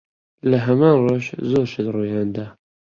لە 0.49 0.57
هەمان 0.65 0.95
ڕۆژ، 1.05 1.25
زۆر 1.49 1.65
شت 1.71 1.87
ڕوویان 1.95 2.27
دا. 2.35 2.45